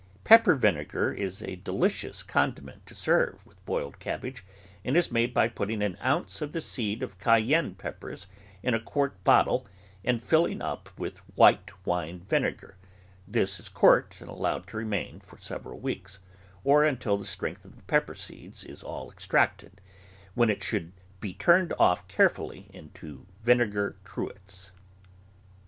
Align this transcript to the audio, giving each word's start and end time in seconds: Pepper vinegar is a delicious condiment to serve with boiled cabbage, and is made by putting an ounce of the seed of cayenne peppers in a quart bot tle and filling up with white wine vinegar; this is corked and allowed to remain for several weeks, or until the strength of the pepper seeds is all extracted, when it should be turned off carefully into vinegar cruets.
Pepper 0.23 0.55
vinegar 0.55 1.13
is 1.13 1.43
a 1.43 1.57
delicious 1.57 2.23
condiment 2.23 2.87
to 2.87 2.95
serve 2.95 3.45
with 3.45 3.63
boiled 3.67 3.99
cabbage, 3.99 4.43
and 4.83 4.97
is 4.97 5.11
made 5.11 5.31
by 5.31 5.47
putting 5.47 5.83
an 5.83 5.95
ounce 6.03 6.41
of 6.41 6.53
the 6.53 6.59
seed 6.59 7.03
of 7.03 7.19
cayenne 7.19 7.75
peppers 7.75 8.25
in 8.63 8.73
a 8.73 8.79
quart 8.79 9.23
bot 9.23 9.45
tle 9.45 9.67
and 10.03 10.23
filling 10.23 10.59
up 10.59 10.89
with 10.97 11.19
white 11.35 11.69
wine 11.85 12.19
vinegar; 12.19 12.77
this 13.27 13.59
is 13.59 13.69
corked 13.69 14.21
and 14.21 14.29
allowed 14.31 14.65
to 14.65 14.75
remain 14.77 15.19
for 15.19 15.37
several 15.37 15.77
weeks, 15.79 16.17
or 16.63 16.83
until 16.83 17.15
the 17.15 17.23
strength 17.23 17.63
of 17.63 17.75
the 17.75 17.83
pepper 17.83 18.15
seeds 18.15 18.63
is 18.63 18.81
all 18.81 19.11
extracted, 19.11 19.81
when 20.33 20.49
it 20.49 20.63
should 20.63 20.93
be 21.19 21.31
turned 21.35 21.73
off 21.77 22.07
carefully 22.07 22.65
into 22.73 23.27
vinegar 23.43 23.95
cruets. 24.03 24.71